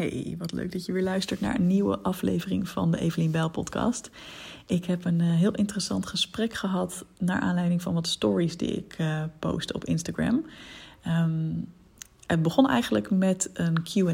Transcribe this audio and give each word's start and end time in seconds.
Hey, 0.00 0.34
wat 0.38 0.52
leuk 0.52 0.72
dat 0.72 0.86
je 0.86 0.92
weer 0.92 1.02
luistert 1.02 1.40
naar 1.40 1.54
een 1.54 1.66
nieuwe 1.66 1.98
aflevering 1.98 2.68
van 2.68 2.90
de 2.90 2.98
Evelien 2.98 3.30
Bijl 3.30 3.50
podcast. 3.50 4.10
Ik 4.66 4.84
heb 4.84 5.04
een 5.04 5.20
uh, 5.20 5.34
heel 5.34 5.52
interessant 5.52 6.06
gesprek 6.06 6.54
gehad 6.54 7.04
naar 7.18 7.40
aanleiding 7.40 7.82
van 7.82 7.94
wat 7.94 8.06
stories 8.06 8.56
die 8.56 8.76
ik 8.76 8.96
uh, 9.00 9.22
postte 9.38 9.72
op 9.72 9.84
Instagram. 9.84 10.46
Um, 11.06 11.68
het 12.26 12.42
begon 12.42 12.68
eigenlijk 12.68 13.10
met 13.10 13.50
een 13.54 13.82
Q&A. 13.82 14.10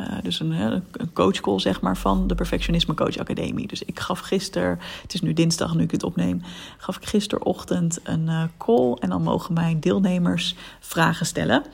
Uh, 0.00 0.22
dus 0.22 0.40
een, 0.40 0.50
een 0.50 1.12
coachcall 1.12 1.60
zeg 1.60 1.80
maar 1.80 1.96
van 1.96 2.26
de 2.26 2.34
Perfectionisme 2.34 2.94
Coach 2.94 3.16
Academie. 3.16 3.66
Dus 3.66 3.82
ik 3.82 4.00
gaf 4.00 4.18
gisteren, 4.18 4.78
het 5.02 5.14
is 5.14 5.20
nu 5.20 5.32
dinsdag 5.32 5.74
nu 5.74 5.82
ik 5.82 5.90
het 5.90 6.02
opneem, 6.02 6.42
gaf 6.78 6.96
ik 6.96 7.06
gisterochtend 7.06 8.00
een 8.02 8.50
call 8.58 8.92
en 8.92 9.08
dan 9.08 9.22
mogen 9.22 9.54
mijn 9.54 9.80
deelnemers 9.80 10.54
vragen 10.80 11.26
stellen. 11.26 11.64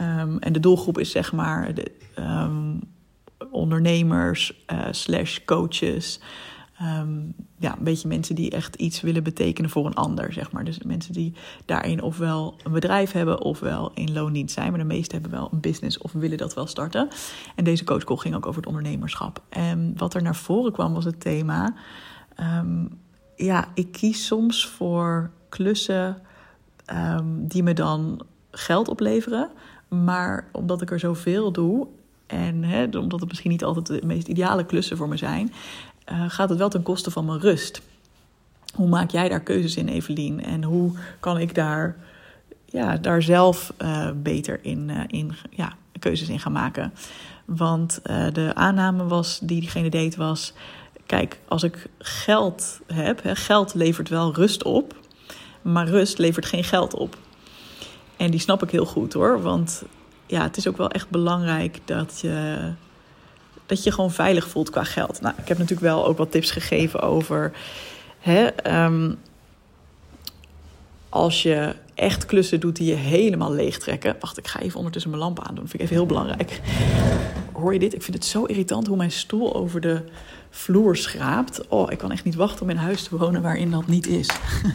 Um, 0.00 0.38
en 0.38 0.52
de 0.52 0.60
doelgroep 0.60 0.98
is 0.98 1.10
zeg 1.10 1.32
maar 1.32 1.74
de, 1.74 1.92
um, 2.18 2.80
ondernemers 3.50 4.64
uh, 4.72 4.86
slash 4.90 5.38
coaches. 5.44 6.20
Um, 6.82 7.34
ja, 7.58 7.76
een 7.76 7.84
beetje 7.84 8.08
mensen 8.08 8.34
die 8.34 8.50
echt 8.50 8.74
iets 8.74 9.00
willen 9.00 9.22
betekenen 9.22 9.70
voor 9.70 9.86
een 9.86 9.94
ander, 9.94 10.32
zeg 10.32 10.52
maar. 10.52 10.64
Dus 10.64 10.82
mensen 10.82 11.12
die 11.12 11.32
daarin 11.64 12.02
ofwel 12.02 12.56
een 12.64 12.72
bedrijf 12.72 13.12
hebben 13.12 13.40
ofwel 13.40 13.92
in 13.94 14.12
loondienst 14.12 14.54
zijn. 14.54 14.70
Maar 14.70 14.78
de 14.78 14.84
meeste 14.84 15.14
hebben 15.14 15.30
wel 15.30 15.48
een 15.52 15.60
business 15.60 15.98
of 15.98 16.12
willen 16.12 16.38
dat 16.38 16.54
wel 16.54 16.66
starten. 16.66 17.08
En 17.54 17.64
deze 17.64 17.84
coachcall 17.84 18.16
ging 18.16 18.34
ook 18.34 18.46
over 18.46 18.60
het 18.60 18.68
ondernemerschap. 18.68 19.42
En 19.48 19.92
wat 19.96 20.14
er 20.14 20.22
naar 20.22 20.36
voren 20.36 20.72
kwam 20.72 20.94
was 20.94 21.04
het 21.04 21.20
thema... 21.20 21.74
Ja, 23.36 23.68
ik 23.74 23.92
kies 23.92 24.26
soms 24.26 24.66
voor 24.66 25.30
klussen 25.48 26.22
die 27.38 27.62
me 27.62 27.72
dan 27.72 28.26
geld 28.50 28.88
opleveren... 28.88 29.50
Maar 29.88 30.48
omdat 30.52 30.82
ik 30.82 30.90
er 30.90 30.98
zoveel 30.98 31.52
doe 31.52 31.86
en 32.26 32.64
hè, 32.64 32.98
omdat 32.98 33.20
het 33.20 33.28
misschien 33.28 33.50
niet 33.50 33.64
altijd 33.64 33.86
de 33.86 34.06
meest 34.06 34.28
ideale 34.28 34.64
klussen 34.64 34.96
voor 34.96 35.08
me 35.08 35.16
zijn, 35.16 35.52
uh, 36.12 36.24
gaat 36.28 36.48
het 36.48 36.58
wel 36.58 36.68
ten 36.68 36.82
koste 36.82 37.10
van 37.10 37.24
mijn 37.24 37.40
rust. 37.40 37.82
Hoe 38.74 38.88
maak 38.88 39.10
jij 39.10 39.28
daar 39.28 39.40
keuzes 39.40 39.76
in, 39.76 39.88
Evelien? 39.88 40.44
En 40.44 40.62
hoe 40.62 40.92
kan 41.20 41.38
ik 41.38 41.54
daar, 41.54 41.96
ja, 42.64 42.96
daar 42.96 43.22
zelf 43.22 43.72
uh, 43.82 44.10
beter 44.22 44.58
in, 44.62 44.88
uh, 44.88 45.00
in 45.06 45.32
ja, 45.50 45.72
keuzes 45.98 46.28
in 46.28 46.40
gaan 46.40 46.52
maken? 46.52 46.92
Want 47.44 48.00
de 48.32 48.50
aanname 48.54 49.06
was, 49.06 49.38
die 49.42 49.60
diegene 49.60 49.90
deed 49.90 50.16
was... 50.16 50.52
Kijk, 51.06 51.38
als 51.48 51.62
ik 51.62 51.86
geld 51.98 52.80
heb, 52.86 53.22
hè, 53.22 53.36
geld 53.36 53.74
levert 53.74 54.08
wel 54.08 54.34
rust 54.34 54.62
op... 54.62 54.96
maar 55.62 55.88
rust 55.88 56.18
levert 56.18 56.46
geen 56.46 56.64
geld 56.64 56.94
op. 56.94 57.16
En 58.16 58.30
die 58.30 58.40
snap 58.40 58.62
ik 58.62 58.70
heel 58.70 58.86
goed 58.86 59.12
hoor. 59.12 59.42
Want 59.42 59.82
ja, 60.26 60.42
het 60.42 60.56
is 60.56 60.68
ook 60.68 60.76
wel 60.76 60.90
echt 60.90 61.10
belangrijk 61.10 61.78
dat 61.84 62.18
je, 62.20 62.56
dat 63.66 63.82
je 63.82 63.92
gewoon 63.92 64.12
veilig 64.12 64.48
voelt 64.48 64.70
qua 64.70 64.84
geld. 64.84 65.20
Nou, 65.20 65.34
ik 65.38 65.48
heb 65.48 65.58
natuurlijk 65.58 65.86
wel 65.86 66.06
ook 66.06 66.18
wat 66.18 66.30
tips 66.30 66.50
gegeven 66.50 67.00
over. 67.00 67.52
Hè, 68.18 68.48
um, 68.84 69.18
als 71.08 71.42
je 71.42 71.74
echt 71.94 72.26
klussen 72.26 72.60
doet 72.60 72.76
die 72.76 72.86
je 72.86 72.94
helemaal 72.94 73.52
leegtrekken. 73.52 74.16
Wacht, 74.20 74.38
ik 74.38 74.46
ga 74.46 74.60
even 74.60 74.76
ondertussen 74.76 75.10
mijn 75.10 75.22
lamp 75.22 75.40
aandoen. 75.40 75.64
Dat 75.64 75.70
vind 75.70 75.74
ik 75.74 75.80
even 75.80 75.96
heel 75.96 76.06
belangrijk. 76.06 76.60
Hoor 77.52 77.72
je 77.72 77.78
dit? 77.78 77.94
Ik 77.94 78.02
vind 78.02 78.16
het 78.16 78.26
zo 78.26 78.44
irritant 78.44 78.86
hoe 78.86 78.96
mijn 78.96 79.10
stoel 79.10 79.54
over 79.54 79.80
de 79.80 80.02
vloer 80.50 80.96
schraapt. 80.96 81.68
Oh, 81.68 81.92
ik 81.92 81.98
kan 81.98 82.12
echt 82.12 82.24
niet 82.24 82.34
wachten 82.34 82.62
om 82.62 82.70
in 82.70 82.76
huis 82.76 83.02
te 83.02 83.16
wonen 83.16 83.42
waarin 83.42 83.70
dat 83.70 83.86
niet 83.86 84.06
is. 84.06 84.30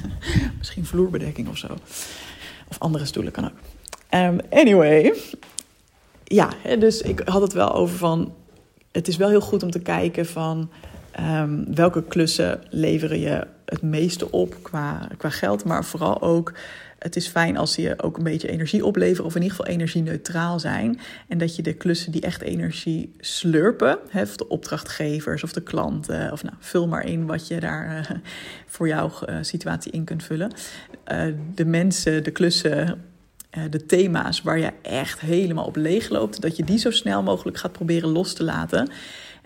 Misschien 0.57 0.85
vloerbedekking 0.85 1.47
of 1.47 1.57
zo. 1.57 1.67
Of 2.71 2.79
andere 2.79 3.05
stoelen 3.05 3.31
kan 3.31 3.45
ook. 3.45 3.57
Um, 4.13 4.39
anyway. 4.49 5.13
Ja, 6.23 6.49
dus 6.79 7.01
ik 7.01 7.21
had 7.25 7.41
het 7.41 7.53
wel 7.53 7.73
over 7.73 7.97
van... 7.97 8.33
Het 8.91 9.07
is 9.07 9.17
wel 9.17 9.29
heel 9.29 9.41
goed 9.41 9.63
om 9.63 9.71
te 9.71 9.79
kijken 9.79 10.25
van... 10.25 10.71
Um, 11.19 11.75
welke 11.75 12.03
klussen 12.03 12.61
leveren 12.69 13.19
je 13.19 13.47
het 13.65 13.81
meeste 13.81 14.31
op 14.31 14.55
qua, 14.61 15.07
qua 15.17 15.29
geld. 15.29 15.65
Maar 15.65 15.85
vooral 15.85 16.21
ook, 16.21 16.53
het 16.99 17.15
is 17.15 17.27
fijn 17.27 17.57
als 17.57 17.75
je 17.75 17.93
ook 18.01 18.17
een 18.17 18.23
beetje 18.23 18.47
energie 18.47 18.85
opleveren. 18.85 19.25
Of 19.25 19.35
in 19.35 19.41
ieder 19.41 19.57
geval 19.57 19.73
energie-neutraal 19.73 20.59
zijn. 20.59 20.99
En 21.27 21.37
dat 21.37 21.55
je 21.55 21.61
de 21.61 21.73
klussen 21.73 22.11
die 22.11 22.21
echt 22.21 22.41
energie 22.41 23.11
slurpen. 23.19 23.97
Hè, 24.09 24.21
of 24.21 24.35
de 24.35 24.47
opdrachtgevers 24.47 25.43
of 25.43 25.53
de 25.53 25.61
klanten. 25.61 26.31
Of 26.31 26.43
nou, 26.43 26.55
vul 26.59 26.87
maar 26.87 27.05
in 27.05 27.25
wat 27.25 27.47
je 27.47 27.59
daar 27.59 27.97
uh, 27.97 28.17
voor 28.65 28.87
jouw 28.87 29.11
uh, 29.29 29.35
situatie 29.41 29.91
in 29.91 30.03
kunt 30.03 30.23
vullen. 30.23 30.51
Uh, 31.07 31.23
de 31.55 31.65
mensen, 31.65 32.23
de 32.23 32.31
klussen 32.31 33.05
de 33.69 33.85
thema's 33.85 34.41
waar 34.41 34.59
je 34.59 34.71
echt 34.81 35.19
helemaal 35.19 35.65
op 35.65 35.75
leeg 35.75 36.09
loopt, 36.09 36.41
dat 36.41 36.55
je 36.55 36.63
die 36.63 36.77
zo 36.77 36.91
snel 36.91 37.23
mogelijk 37.23 37.57
gaat 37.57 37.71
proberen 37.71 38.09
los 38.09 38.33
te 38.33 38.43
laten. 38.43 38.89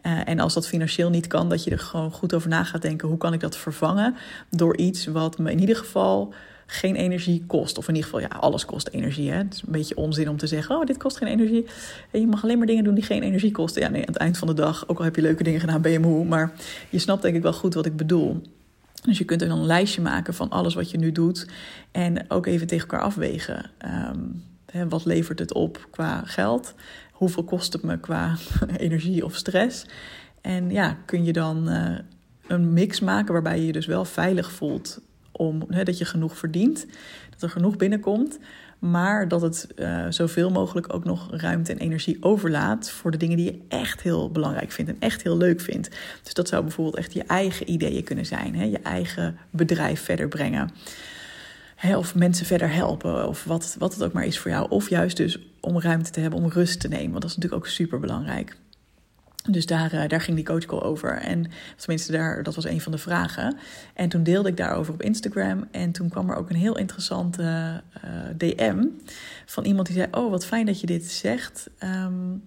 Uh, 0.06 0.28
en 0.28 0.40
als 0.40 0.54
dat 0.54 0.68
financieel 0.68 1.10
niet 1.10 1.28
kan, 1.28 1.50
dat 1.50 1.64
je 1.64 1.72
er 1.72 1.80
gewoon 1.80 2.12
goed 2.12 2.34
over 2.34 2.50
na 2.50 2.64
gaat 2.64 2.82
denken: 2.82 3.08
hoe 3.08 3.18
kan 3.18 3.34
ik 3.34 3.40
dat 3.40 3.58
vervangen 3.58 4.16
door 4.50 4.78
iets 4.78 5.06
wat 5.06 5.38
me 5.38 5.52
in 5.52 5.60
ieder 5.60 5.76
geval 5.76 6.34
geen 6.66 6.96
energie 6.96 7.44
kost. 7.48 7.78
Of 7.78 7.88
in 7.88 7.96
ieder 7.96 8.10
geval, 8.10 8.28
ja, 8.30 8.36
alles 8.40 8.66
kost 8.66 8.88
energie. 8.88 9.32
Hè? 9.32 9.38
Het 9.38 9.54
is 9.54 9.62
een 9.62 9.72
beetje 9.72 9.96
onzin 9.96 10.30
om 10.30 10.38
te 10.38 10.48
zeggen: 10.48 10.76
oh, 10.76 10.86
dit 10.86 10.98
kost 10.98 11.18
geen 11.18 11.28
energie. 11.28 11.66
En 12.12 12.20
je 12.20 12.28
mag 12.28 12.44
alleen 12.44 12.58
maar 12.58 12.68
dingen 12.68 12.84
doen 12.84 12.96
die 12.96 13.04
geen 13.04 13.24
energie 13.24 13.52
kosten. 13.52 13.82
Ja, 13.82 13.90
nee, 13.90 14.02
aan 14.02 14.14
het 14.14 14.18
eind 14.18 14.38
van 14.38 14.48
de 14.48 14.54
dag, 14.54 14.88
ook 14.88 14.98
al 14.98 15.04
heb 15.04 15.16
je 15.16 15.22
leuke 15.22 15.44
dingen 15.44 15.60
gedaan, 15.60 15.82
ben 15.82 15.92
je 15.92 16.00
moe. 16.00 16.26
Maar 16.26 16.54
je 16.90 17.00
snapt 17.00 17.22
denk 17.22 17.36
ik 17.36 17.42
wel 17.42 17.54
goed 17.54 17.74
wat 17.74 17.86
ik 17.86 17.96
bedoel. 17.96 18.42
Dus 19.06 19.18
je 19.18 19.24
kunt 19.24 19.42
er 19.42 19.48
dan 19.48 19.60
een 19.60 19.66
lijstje 19.66 20.02
maken 20.02 20.34
van 20.34 20.50
alles 20.50 20.74
wat 20.74 20.92
je 20.92 20.98
nu 20.98 21.12
doet. 21.12 21.48
En 21.92 22.32
ook 22.32 22.46
even 22.46 22.68
tegen 22.68 22.90
elkaar 22.90 23.06
afwegen. 23.06 23.72
Hè, 24.72 24.88
wat 24.90 25.06
levert 25.06 25.40
het 25.40 25.54
op 25.54 25.88
qua 25.92 26.22
geld? 26.26 26.74
Hoeveel 27.12 27.44
kost 27.44 27.74
het 27.74 27.84
me 27.84 28.00
qua 28.00 28.36
energie 28.78 29.26
of 29.26 29.36
stress? 29.36 29.86
En 30.42 30.70
ja, 30.70 30.98
kun 31.06 31.24
je 31.24 31.34
dan 31.34 31.70
uh, 31.70 31.98
een 32.48 32.74
mix 32.74 33.00
maken 33.00 33.34
waarbij 33.34 33.60
je 33.60 33.66
je 33.66 33.72
dus 33.72 33.86
wel 33.86 34.06
veilig 34.06 34.52
voelt 34.52 35.02
om 35.32 35.66
dat 35.68 35.98
je 35.98 36.06
genoeg 36.06 36.38
verdient, 36.38 36.86
dat 37.30 37.42
er 37.42 37.50
genoeg 37.50 37.78
binnenkomt, 37.78 38.40
maar 38.92 39.28
dat 39.28 39.42
het 39.42 39.68
uh, 39.76 40.06
zoveel 40.10 40.50
mogelijk 40.50 40.94
ook 40.94 41.04
nog 41.04 41.28
ruimte 41.32 41.72
en 41.72 41.78
energie 41.78 42.18
overlaat 42.20 42.90
voor 42.90 43.12
de 43.12 43.18
dingen 43.18 43.38
die 43.38 43.46
je 43.46 43.60
echt 43.68 44.02
heel 44.02 44.32
belangrijk 44.32 44.72
vindt 44.72 44.92
en 44.92 44.98
echt 45.00 45.24
heel 45.24 45.38
leuk 45.38 45.62
vindt. 45.62 45.90
Dus 46.24 46.34
dat 46.34 46.48
zou 46.48 46.64
bijvoorbeeld 46.64 46.98
echt 46.98 47.14
je 47.14 47.24
eigen 47.24 47.72
ideeën 47.72 48.04
kunnen 48.04 48.26
zijn, 48.26 48.56
hè? 48.56 48.64
je 48.64 48.80
eigen 48.80 49.38
bedrijf 49.50 50.02
verder 50.02 50.28
brengen. 50.28 50.72
Hè, 51.76 51.98
of 51.98 52.16
mensen 52.16 52.46
verder 52.46 52.74
helpen, 52.74 53.28
of 53.28 53.44
wat, 53.44 53.76
wat 53.80 53.94
het 53.94 54.04
ook 54.04 54.14
maar 54.14 54.26
is 54.26 54.40
voor 54.40 54.52
jou. 54.52 54.70
Of 54.70 54.90
juist 54.90 55.18
dus 55.18 55.40
om 55.60 55.80
ruimte 55.80 56.12
te 56.12 56.20
hebben 56.20 56.40
om 56.40 56.50
rust 56.50 56.80
te 56.80 56.88
nemen, 56.88 57.10
want 57.10 57.22
dat 57.22 57.30
is 57.30 57.36
natuurlijk 57.36 57.64
ook 57.64 57.72
super 57.72 58.00
belangrijk. 58.00 58.58
Dus 59.48 59.66
daar, 59.66 59.94
uh, 59.94 60.08
daar 60.08 60.22
ging 60.22 60.36
die 60.36 60.46
coachcall 60.46 60.80
over. 60.80 61.18
En 61.18 61.46
tenminste, 61.76 62.12
daar, 62.12 62.44
dat 62.44 62.56
was 62.56 62.66
een 62.66 62.82
van 62.82 62.92
de 62.92 62.98
vragen. 62.98 63.58
En 63.94 64.10
toen 64.10 64.24
deelde 64.24 64.50
ik 64.50 64.58
daarover 64.58 64.94
op 64.94 65.02
Instagram. 65.02 65.68
En 65.72 65.92
toen 65.92 66.10
kwam 66.10 66.30
er 66.30 66.36
ook 66.36 66.50
een 66.50 66.56
heel 66.56 66.78
interessante 66.78 67.44
uh, 67.44 68.12
DM 68.38 68.84
van 69.46 69.66
iemand 69.66 69.88
die 69.88 69.96
zei: 69.96 70.08
Oh, 70.12 70.30
wat 70.30 70.46
fijn 70.46 70.66
dat 70.66 70.80
je 70.80 70.88
dit 70.88 71.06
zegt. 71.12 71.70
Um, 71.84 72.44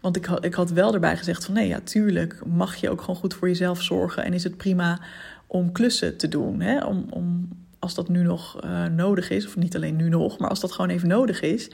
want 0.00 0.16
ik 0.16 0.26
ik 0.26 0.54
had 0.54 0.70
wel 0.70 0.94
erbij 0.94 1.16
gezegd 1.16 1.44
van 1.44 1.54
nee, 1.54 1.68
ja, 1.68 1.80
tuurlijk 1.84 2.46
mag 2.46 2.76
je 2.76 2.90
ook 2.90 3.00
gewoon 3.00 3.16
goed 3.16 3.34
voor 3.34 3.48
jezelf 3.48 3.82
zorgen. 3.82 4.24
En 4.24 4.32
is 4.32 4.44
het 4.44 4.56
prima 4.56 5.00
om 5.46 5.72
klussen 5.72 6.16
te 6.16 6.28
doen. 6.28 6.60
Hè? 6.60 6.84
Om, 6.84 7.06
om, 7.10 7.48
als 7.78 7.94
dat 7.94 8.08
nu 8.08 8.22
nog 8.22 8.64
uh, 8.64 8.86
nodig 8.86 9.30
is, 9.30 9.46
of 9.46 9.56
niet 9.56 9.76
alleen 9.76 9.96
nu 9.96 10.08
nog, 10.08 10.38
maar 10.38 10.48
als 10.48 10.60
dat 10.60 10.72
gewoon 10.72 10.90
even 10.90 11.08
nodig 11.08 11.40
is. 11.40 11.70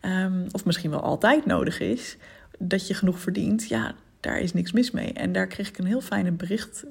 Um, 0.00 0.46
of 0.50 0.64
misschien 0.64 0.90
wel 0.90 1.00
altijd 1.00 1.46
nodig 1.46 1.80
is 1.80 2.16
dat 2.58 2.86
je 2.86 2.94
genoeg 2.94 3.18
verdient, 3.20 3.68
ja, 3.68 3.94
daar 4.24 4.38
is 4.38 4.52
niks 4.52 4.72
mis 4.72 4.90
mee. 4.90 5.12
En 5.12 5.32
daar 5.32 5.46
kreeg 5.46 5.68
ik 5.68 5.78
een 5.78 5.86
heel 5.86 6.00
fijne 6.00 6.32
bericht, 6.32 6.84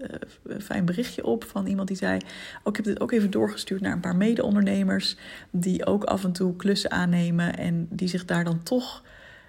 uh, 0.46 0.60
fijn 0.60 0.86
berichtje 0.86 1.26
op 1.26 1.44
van 1.44 1.68
iemand 1.68 1.88
die 1.88 1.98
zei: 1.98 2.18
oh, 2.64 2.70
Ik 2.70 2.76
heb 2.76 2.86
dit 2.86 3.00
ook 3.00 3.12
even 3.12 3.32
doorgestuurd 3.32 3.82
naar 3.82 3.92
een 3.92 4.00
paar 4.00 4.16
mede-ondernemers. 4.16 5.18
die 5.52 5.86
ook 5.86 6.04
af 6.04 6.24
en 6.24 6.32
toe 6.32 6.56
klussen 6.56 6.92
aannemen. 6.92 7.58
en 7.58 7.88
die 7.90 8.08
zich 8.08 8.26
daar 8.26 8.44
dan 8.44 8.64
toch 8.64 9.04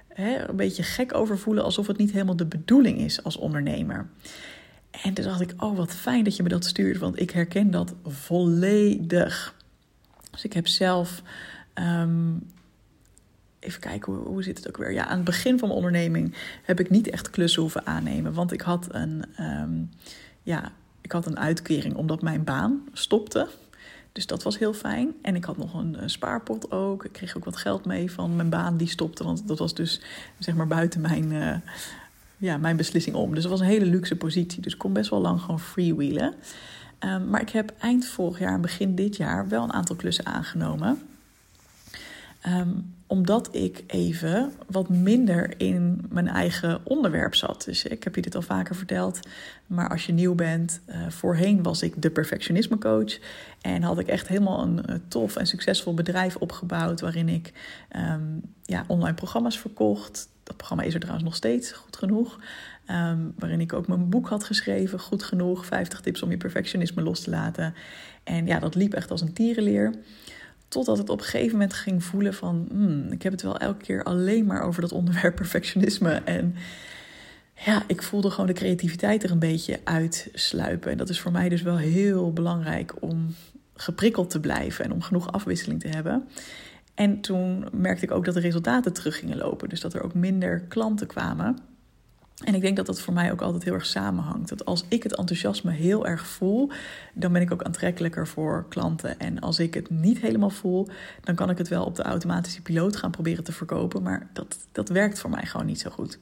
hè, 0.08 0.48
een 0.48 0.56
beetje 0.56 0.82
gek 0.82 1.14
over 1.14 1.38
voelen. 1.38 1.64
alsof 1.64 1.86
het 1.86 1.98
niet 1.98 2.12
helemaal 2.12 2.36
de 2.36 2.46
bedoeling 2.46 2.98
is 2.98 3.22
als 3.24 3.36
ondernemer. 3.36 4.08
En 4.90 5.14
toen 5.14 5.24
dacht 5.24 5.40
ik: 5.40 5.54
Oh, 5.56 5.76
wat 5.76 5.94
fijn 5.94 6.24
dat 6.24 6.36
je 6.36 6.42
me 6.42 6.48
dat 6.48 6.64
stuurt, 6.64 6.98
want 6.98 7.20
ik 7.20 7.30
herken 7.30 7.70
dat 7.70 7.94
volledig. 8.04 9.54
Dus 10.30 10.44
ik 10.44 10.52
heb 10.52 10.66
zelf. 10.66 11.22
Um, 11.74 12.46
even 13.64 13.80
kijken, 13.80 14.12
hoe, 14.12 14.26
hoe 14.26 14.42
zit 14.42 14.56
het 14.56 14.68
ook 14.68 14.76
weer? 14.76 14.92
Ja, 14.92 15.06
aan 15.06 15.16
het 15.16 15.24
begin 15.24 15.58
van 15.58 15.68
mijn 15.68 15.80
onderneming 15.80 16.34
heb 16.62 16.80
ik 16.80 16.90
niet 16.90 17.10
echt 17.10 17.30
klussen 17.30 17.62
hoeven 17.62 17.86
aannemen. 17.86 18.32
Want 18.32 18.52
ik 18.52 18.60
had 18.60 18.86
een, 18.90 19.24
um, 19.40 19.90
ja, 20.42 20.72
ik 21.00 21.12
had 21.12 21.26
een 21.26 21.38
uitkering 21.38 21.94
omdat 21.94 22.22
mijn 22.22 22.44
baan 22.44 22.82
stopte. 22.92 23.48
Dus 24.12 24.26
dat 24.26 24.42
was 24.42 24.58
heel 24.58 24.72
fijn. 24.72 25.14
En 25.22 25.34
ik 25.34 25.44
had 25.44 25.56
nog 25.56 25.74
een, 25.74 26.10
spaarpot 26.10 26.70
ook. 26.70 27.04
Ik 27.04 27.12
kreeg 27.12 27.36
ook 27.36 27.44
wat 27.44 27.56
geld 27.56 27.84
mee 27.84 28.10
van 28.10 28.36
mijn 28.36 28.48
baan 28.48 28.76
die 28.76 28.88
stopte. 28.88 29.24
Want 29.24 29.48
dat 29.48 29.58
was 29.58 29.74
dus 29.74 30.00
zeg 30.38 30.54
maar 30.54 30.66
buiten 30.66 31.00
mijn, 31.00 31.32
uh, 31.32 31.56
ja, 32.36 32.56
mijn 32.56 32.76
beslissing 32.76 33.16
om. 33.16 33.34
Dus 33.34 33.42
dat 33.42 33.50
was 33.50 33.60
een 33.60 33.66
hele 33.66 33.86
luxe 33.86 34.16
positie. 34.16 34.62
Dus 34.62 34.72
ik 34.72 34.78
kon 34.78 34.92
best 34.92 35.10
wel 35.10 35.20
lang 35.20 35.40
gewoon 35.40 35.60
freewheelen. 35.60 36.34
Um, 37.00 37.28
maar 37.28 37.40
ik 37.40 37.50
heb 37.50 37.72
eind 37.78 38.06
vorig 38.06 38.38
jaar 38.38 38.54
en 38.54 38.60
begin 38.60 38.94
dit 38.94 39.16
jaar 39.16 39.48
wel 39.48 39.62
een 39.62 39.72
aantal 39.72 39.96
klussen 39.96 40.26
aangenomen. 40.26 40.98
Ehm, 42.44 42.70
omdat 43.06 43.48
ik 43.54 43.84
even 43.86 44.52
wat 44.70 44.88
minder 44.88 45.60
in 45.60 46.06
mijn 46.10 46.28
eigen 46.28 46.80
onderwerp 46.82 47.34
zat. 47.34 47.64
Dus 47.64 47.84
ik 47.84 48.04
heb 48.04 48.14
je 48.14 48.22
dit 48.22 48.34
al 48.34 48.42
vaker 48.42 48.74
verteld. 48.74 49.20
Maar 49.66 49.88
als 49.88 50.06
je 50.06 50.12
nieuw 50.12 50.34
bent, 50.34 50.80
uh, 50.86 51.08
voorheen 51.08 51.62
was 51.62 51.82
ik 51.82 52.02
de 52.02 52.10
perfectionisme 52.10 52.78
coach. 52.78 53.18
En 53.60 53.82
had 53.82 53.98
ik 53.98 54.06
echt 54.06 54.28
helemaal 54.28 54.62
een, 54.62 54.86
eh, 54.86 54.96
tof 55.08 55.36
en 55.36 55.46
succesvol 55.46 55.94
bedrijf 55.94 56.36
opgebouwd. 56.36 57.00
Waarin 57.00 57.28
ik 57.28 57.52
ehm, 57.88 58.38
ja, 58.62 58.84
online 58.86 59.14
programma's 59.14 59.58
verkocht. 59.58 60.28
Dat 60.42 60.56
programma 60.56 60.82
is 60.82 60.94
er 60.94 61.00
trouwens 61.00 61.26
nog 61.26 61.36
steeds 61.36 61.72
goed 61.72 61.96
genoeg. 61.96 62.40
Ehm, 62.86 63.18
waarin 63.38 63.60
ik 63.60 63.72
ook 63.72 63.88
mijn 63.88 64.08
boek 64.08 64.28
had 64.28 64.44
geschreven, 64.44 65.00
goed 65.00 65.22
genoeg. 65.22 65.66
50 65.66 66.00
tips 66.00 66.22
om 66.22 66.30
je 66.30 66.36
perfectionisme 66.36 67.02
los 67.02 67.20
te 67.20 67.30
laten. 67.30 67.74
En 68.24 68.46
ja, 68.46 68.58
dat 68.58 68.74
liep 68.74 68.94
echt 68.94 69.10
als 69.10 69.20
een 69.20 69.32
tierenleer. 69.32 69.94
Totdat 70.74 70.98
het 70.98 71.08
op 71.08 71.18
een 71.18 71.24
gegeven 71.24 71.52
moment 71.52 71.74
ging 71.74 72.04
voelen 72.04 72.34
van... 72.34 72.66
Hmm, 72.70 73.12
ik 73.12 73.22
heb 73.22 73.32
het 73.32 73.42
wel 73.42 73.58
elke 73.58 73.84
keer 73.84 74.02
alleen 74.02 74.46
maar 74.46 74.62
over 74.62 74.80
dat 74.80 74.92
onderwerp 74.92 75.36
perfectionisme. 75.36 76.10
En 76.12 76.54
ja, 77.64 77.82
ik 77.86 78.02
voelde 78.02 78.30
gewoon 78.30 78.46
de 78.46 78.52
creativiteit 78.52 79.22
er 79.22 79.30
een 79.30 79.38
beetje 79.38 79.80
uitsluipen. 79.84 80.90
En 80.90 80.96
dat 80.96 81.08
is 81.08 81.20
voor 81.20 81.32
mij 81.32 81.48
dus 81.48 81.62
wel 81.62 81.76
heel 81.76 82.32
belangrijk 82.32 82.94
om 83.00 83.34
geprikkeld 83.74 84.30
te 84.30 84.40
blijven... 84.40 84.84
en 84.84 84.92
om 84.92 85.02
genoeg 85.02 85.32
afwisseling 85.32 85.80
te 85.80 85.88
hebben. 85.88 86.28
En 86.94 87.20
toen 87.20 87.68
merkte 87.72 88.04
ik 88.04 88.10
ook 88.10 88.24
dat 88.24 88.34
de 88.34 88.40
resultaten 88.40 88.92
terug 88.92 89.18
gingen 89.18 89.36
lopen. 89.36 89.68
Dus 89.68 89.80
dat 89.80 89.94
er 89.94 90.02
ook 90.02 90.14
minder 90.14 90.60
klanten 90.60 91.06
kwamen... 91.06 91.58
En 92.34 92.54
ik 92.54 92.60
denk 92.60 92.76
dat 92.76 92.86
dat 92.86 93.00
voor 93.00 93.14
mij 93.14 93.32
ook 93.32 93.42
altijd 93.42 93.64
heel 93.64 93.72
erg 93.72 93.86
samenhangt. 93.86 94.48
Dat 94.48 94.64
als 94.64 94.84
ik 94.88 95.02
het 95.02 95.16
enthousiasme 95.16 95.72
heel 95.72 96.06
erg 96.06 96.26
voel, 96.26 96.70
dan 97.14 97.32
ben 97.32 97.42
ik 97.42 97.52
ook 97.52 97.62
aantrekkelijker 97.62 98.26
voor 98.26 98.66
klanten. 98.68 99.18
En 99.18 99.40
als 99.40 99.58
ik 99.58 99.74
het 99.74 99.90
niet 99.90 100.18
helemaal 100.18 100.50
voel, 100.50 100.88
dan 101.20 101.34
kan 101.34 101.50
ik 101.50 101.58
het 101.58 101.68
wel 101.68 101.84
op 101.84 101.96
de 101.96 102.02
automatische 102.02 102.62
piloot 102.62 102.96
gaan 102.96 103.10
proberen 103.10 103.44
te 103.44 103.52
verkopen. 103.52 104.02
Maar 104.02 104.28
dat, 104.32 104.58
dat 104.72 104.88
werkt 104.88 105.18
voor 105.18 105.30
mij 105.30 105.46
gewoon 105.46 105.66
niet 105.66 105.80
zo 105.80 105.90
goed. 105.90 106.18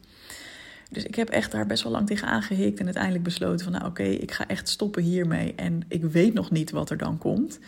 Dus 0.91 1.05
ik 1.05 1.15
heb 1.15 1.29
echt 1.29 1.53
daar 1.53 1.67
best 1.67 1.83
wel 1.83 1.93
lang 1.93 2.07
tegen 2.07 2.29
aangehikt 2.29 2.79
en 2.79 2.85
uiteindelijk 2.85 3.25
besloten 3.25 3.65
van 3.65 3.73
nou 3.73 3.87
oké, 3.87 4.03
ik 4.03 4.33
ga 4.33 4.47
echt 4.47 4.69
stoppen 4.69 5.03
hiermee. 5.03 5.55
En 5.55 5.83
ik 5.89 6.05
weet 6.05 6.35
nog 6.35 6.51
niet 6.51 6.71
wat 6.71 6.91
er 6.91 6.99
dan 6.99 7.19
komt. 7.19 7.59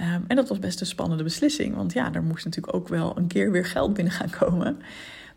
Um, 0.00 0.24
en 0.26 0.36
dat 0.36 0.48
was 0.48 0.58
best 0.58 0.80
een 0.80 0.86
spannende 0.86 1.22
beslissing, 1.22 1.74
want 1.74 1.92
ja, 1.92 2.12
er 2.12 2.22
moest 2.22 2.44
natuurlijk 2.44 2.74
ook 2.74 2.88
wel 2.88 3.16
een 3.16 3.26
keer 3.26 3.50
weer 3.50 3.66
geld 3.66 3.94
binnen 3.94 4.12
gaan 4.12 4.30
komen. 4.30 4.78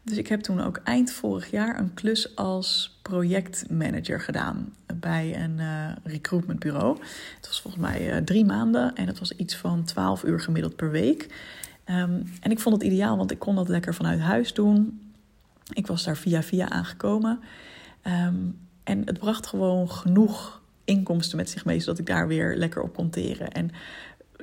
Dus 0.04 0.18
ik 0.18 0.28
heb 0.28 0.42
toen 0.42 0.62
ook 0.62 0.82
eind 0.84 1.12
vorig 1.12 1.52
jaar 1.52 1.80
een 1.80 1.94
klus 1.94 2.36
als 2.36 3.00
projectmanager 3.02 4.22
gedaan 4.22 4.74
bij 4.96 5.44
een 5.44 5.58
uh, 5.58 5.92
recruitmentbureau. 6.04 6.98
Het 7.36 7.48
was 7.48 7.62
volgens 7.62 7.84
mij 7.84 8.16
uh, 8.16 8.24
drie 8.24 8.46
maanden 8.46 8.96
en 8.96 9.08
het 9.08 9.20
was 9.20 9.32
iets 9.32 9.56
van 9.56 9.84
12 9.84 10.24
uur 10.24 10.40
gemiddeld 10.40 10.76
per 10.76 10.92
week. 10.92 11.28
Um, 11.86 12.24
en 12.40 12.52
ik 12.52 12.60
vond 12.60 12.76
het 12.76 12.84
ideaal, 12.92 13.18
want 13.18 13.32
ik 13.32 13.40
kon 13.40 13.56
dat 13.56 13.68
lekker 13.68 13.96
vanuit 13.96 14.20
huis 14.20 14.54
doen. 14.54 15.02
Ik 15.74 15.88
was 15.88 16.04
daar 16.04 16.18
via 16.18 16.44
via 16.44 16.70
aangekomen. 16.70 17.40
Um, 18.04 18.60
en 18.84 19.02
het 19.06 19.20
bracht 19.20 19.48
gewoon 19.48 19.90
genoeg 19.90 20.62
inkomsten 20.84 21.38
met 21.38 21.50
zich 21.50 21.66
mee, 21.66 21.80
zodat 21.80 22.00
ik 22.00 22.06
daar 22.06 22.28
weer 22.28 22.56
lekker 22.56 22.82
op 22.82 22.96
kon 22.96 23.10
teren. 23.10 23.52
En 23.52 23.72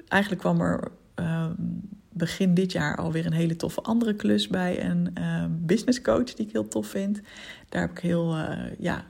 eigenlijk 0.08 0.42
kwam 0.42 0.60
er 0.60 0.90
um, 1.14 1.88
begin 2.20 2.54
dit 2.54 2.72
jaar 2.72 2.96
alweer 2.96 3.26
een 3.26 3.32
hele 3.32 3.56
toffe 3.56 3.80
andere 3.80 4.14
klus 4.14 4.48
bij 4.48 4.84
een 4.84 5.10
uh, 5.18 5.44
business 5.48 6.00
coach 6.00 6.34
die 6.34 6.46
ik 6.46 6.52
heel 6.52 6.68
tof 6.68 6.86
vind. 6.86 7.20
Daar 7.68 7.80
heb 7.80 7.90
ik 7.90 7.98
heel, 7.98 8.36
uh, 8.36 8.58
ja, 8.78 9.04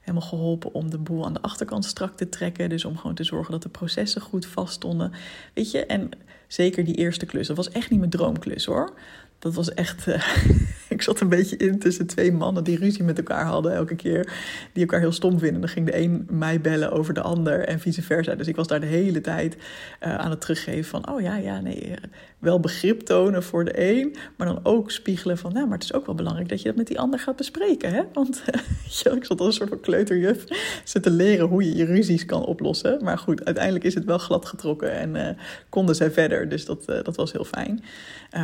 helemaal 0.00 0.28
geholpen 0.28 0.74
om 0.74 0.90
de 0.90 0.98
boel 0.98 1.24
aan 1.24 1.32
de 1.32 1.42
achterkant 1.42 1.84
strak 1.84 2.16
te 2.16 2.28
trekken. 2.28 2.68
Dus 2.68 2.84
om 2.84 2.96
gewoon 2.96 3.14
te 3.14 3.24
zorgen 3.24 3.52
dat 3.52 3.62
de 3.62 3.68
processen 3.68 4.20
goed 4.20 4.46
vaststonden. 4.46 5.12
Weet 5.54 5.70
je, 5.70 5.86
en 5.86 6.10
zeker 6.46 6.84
die 6.84 6.94
eerste 6.94 7.26
klus, 7.26 7.46
dat 7.46 7.56
was 7.56 7.70
echt 7.70 7.90
niet 7.90 7.98
mijn 7.98 8.10
droomklus 8.10 8.64
hoor 8.64 8.94
dat 9.38 9.54
was 9.54 9.74
echt. 9.74 10.06
Uh, 10.06 10.22
ik 10.98 11.04
zat 11.04 11.20
een 11.20 11.28
beetje 11.28 11.56
in 11.56 11.78
tussen 11.78 12.06
twee 12.06 12.32
mannen 12.32 12.64
die 12.64 12.78
ruzie 12.78 13.04
met 13.04 13.18
elkaar 13.18 13.44
hadden 13.44 13.74
elke 13.74 13.94
keer. 13.94 14.32
Die 14.72 14.82
elkaar 14.82 15.00
heel 15.00 15.12
stom 15.12 15.38
vinden. 15.38 15.60
Dan 15.60 15.70
ging 15.70 15.86
de 15.86 15.98
een 15.98 16.26
mij 16.30 16.60
bellen 16.60 16.92
over 16.92 17.14
de 17.14 17.20
ander 17.20 17.60
en 17.60 17.80
vice 17.80 18.02
versa. 18.02 18.34
Dus 18.34 18.46
ik 18.46 18.56
was 18.56 18.66
daar 18.66 18.80
de 18.80 18.86
hele 18.86 19.20
tijd 19.20 19.56
uh, 19.56 20.14
aan 20.14 20.30
het 20.30 20.40
teruggeven 20.40 20.84
van: 20.84 21.10
oh 21.10 21.20
ja, 21.20 21.36
ja, 21.36 21.60
nee. 21.60 21.88
Uh, 21.88 21.94
wel 22.38 22.60
begrip 22.60 23.00
tonen 23.00 23.42
voor 23.42 23.64
de 23.64 23.90
een. 23.90 24.16
Maar 24.36 24.46
dan 24.46 24.60
ook 24.62 24.90
spiegelen 24.90 25.38
van: 25.38 25.52
nou, 25.52 25.66
maar 25.66 25.78
het 25.78 25.84
is 25.84 25.92
ook 25.92 26.06
wel 26.06 26.14
belangrijk 26.14 26.48
dat 26.48 26.62
je 26.62 26.68
dat 26.68 26.76
met 26.76 26.86
die 26.86 27.00
ander 27.00 27.18
gaat 27.18 27.36
bespreken. 27.36 27.92
Hè? 27.92 28.02
Want 28.12 28.42
ik 29.16 29.24
zat 29.24 29.40
als 29.40 29.46
een 29.46 29.52
soort 29.52 29.68
van 29.68 29.80
kleuterjuf 29.80 30.44
ze 30.84 31.00
te 31.00 31.10
leren 31.10 31.46
hoe 31.46 31.64
je 31.64 31.76
je 31.76 31.84
ruzies 31.84 32.24
kan 32.24 32.44
oplossen. 32.44 33.04
Maar 33.04 33.18
goed, 33.18 33.44
uiteindelijk 33.44 33.84
is 33.84 33.94
het 33.94 34.04
wel 34.04 34.18
glad 34.18 34.46
getrokken 34.46 34.92
en 34.92 35.36
konden 35.68 35.94
zij 35.94 36.10
verder. 36.10 36.48
Dus 36.48 36.64
dat, 36.64 36.84
dat 36.84 37.16
was 37.16 37.32
heel 37.32 37.44
fijn. 37.44 37.84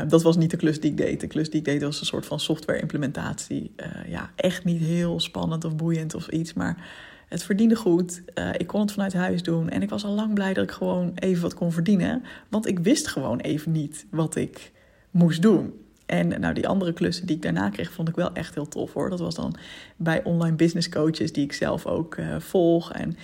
dat 0.08 0.22
was 0.22 0.36
niet 0.36 0.50
de 0.50 0.56
klus 0.56 0.80
die 0.80 0.90
ik 0.90 0.96
deed. 0.96 1.20
De 1.20 1.26
klus 1.26 1.50
die 1.50 1.58
ik 1.58 1.64
deed 1.64 1.82
was 1.82 2.00
een 2.00 2.06
soort 2.06 2.26
van 2.26 2.40
software 2.44 2.80
implementatie. 2.80 3.72
Uh, 3.76 4.10
ja, 4.10 4.30
echt 4.36 4.64
niet 4.64 4.80
heel 4.80 5.20
spannend 5.20 5.64
of 5.64 5.76
boeiend 5.76 6.14
of 6.14 6.28
iets, 6.28 6.52
maar 6.52 6.86
het 7.28 7.44
verdiende 7.44 7.76
goed. 7.76 8.22
Uh, 8.34 8.48
ik 8.56 8.66
kon 8.66 8.80
het 8.80 8.92
vanuit 8.92 9.12
huis 9.12 9.42
doen 9.42 9.68
en 9.68 9.82
ik 9.82 9.90
was 9.90 10.04
al 10.04 10.12
lang 10.12 10.34
blij 10.34 10.54
dat 10.54 10.64
ik 10.64 10.70
gewoon 10.70 11.12
even 11.14 11.42
wat 11.42 11.54
kon 11.54 11.72
verdienen. 11.72 12.22
Want 12.48 12.66
ik 12.66 12.78
wist 12.78 13.08
gewoon 13.08 13.40
even 13.40 13.72
niet 13.72 14.06
wat 14.10 14.36
ik 14.36 14.72
moest 15.10 15.42
doen. 15.42 15.72
En 16.06 16.40
nou, 16.40 16.54
die 16.54 16.68
andere 16.68 16.92
klussen 16.92 17.26
die 17.26 17.36
ik 17.36 17.42
daarna 17.42 17.70
kreeg, 17.70 17.92
vond 17.92 18.08
ik 18.08 18.14
wel 18.14 18.32
echt 18.32 18.54
heel 18.54 18.68
tof 18.68 18.92
hoor. 18.92 19.10
Dat 19.10 19.20
was 19.20 19.34
dan 19.34 19.56
bij 19.96 20.24
online 20.24 20.56
business 20.56 20.88
coaches 20.88 21.32
die 21.32 21.44
ik 21.44 21.52
zelf 21.52 21.86
ook 21.86 22.16
uh, 22.16 22.40
volg. 22.40 22.92
En 22.92 23.16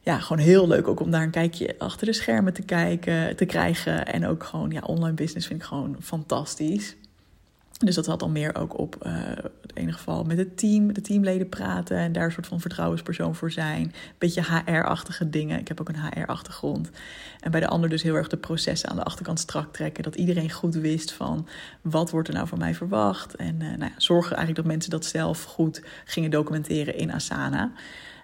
ja, 0.00 0.18
gewoon 0.18 0.42
heel 0.42 0.68
leuk 0.68 0.88
ook 0.88 1.00
om 1.00 1.10
daar 1.10 1.22
een 1.22 1.30
kijkje 1.30 1.74
achter 1.78 2.06
de 2.06 2.12
schermen 2.12 2.52
te 2.52 2.62
kijken, 2.62 3.36
te 3.36 3.44
krijgen. 3.44 4.06
En 4.06 4.26
ook 4.26 4.44
gewoon, 4.44 4.70
ja, 4.70 4.80
online 4.80 5.14
business 5.14 5.46
vind 5.46 5.60
ik 5.60 5.66
gewoon 5.66 5.96
fantastisch. 6.00 6.96
Dus 7.84 7.94
dat 7.94 8.06
had 8.06 8.20
dan 8.20 8.32
meer 8.32 8.56
ook 8.56 8.78
op 8.78 8.96
uh, 9.06 9.12
in 9.74 9.80
ieder 9.80 9.94
geval 9.94 10.24
met 10.24 10.38
het 10.38 10.58
team, 10.58 10.92
de 10.92 11.00
teamleden 11.00 11.48
praten 11.48 11.96
en 11.96 12.12
daar 12.12 12.24
een 12.24 12.32
soort 12.32 12.46
van 12.46 12.60
vertrouwenspersoon 12.60 13.34
voor 13.34 13.50
zijn. 13.50 13.92
Beetje 14.18 14.42
HR-achtige 14.42 15.30
dingen. 15.30 15.58
Ik 15.58 15.68
heb 15.68 15.80
ook 15.80 15.88
een 15.88 16.00
HR-achtergrond. 16.00 16.90
En 17.40 17.50
bij 17.50 17.60
de 17.60 17.68
ander 17.68 17.88
dus 17.88 18.02
heel 18.02 18.14
erg 18.14 18.28
de 18.28 18.36
processen 18.36 18.88
aan 18.88 18.96
de 18.96 19.02
achterkant 19.02 19.40
strak 19.40 19.72
trekken. 19.72 20.02
Dat 20.02 20.14
iedereen 20.14 20.50
goed 20.50 20.74
wist 20.74 21.12
van 21.12 21.48
wat 21.82 22.10
wordt 22.10 22.28
er 22.28 22.34
nou 22.34 22.48
van 22.48 22.58
mij 22.58 22.74
verwacht. 22.74 23.34
En 23.34 23.54
uh, 23.54 23.68
nou 23.68 23.90
ja, 23.90 23.92
zorgen 23.96 24.36
eigenlijk 24.36 24.56
dat 24.56 24.72
mensen 24.72 24.90
dat 24.90 25.04
zelf 25.04 25.42
goed 25.42 25.82
gingen 26.04 26.30
documenteren 26.30 26.96
in 26.96 27.12
Asana. 27.12 27.72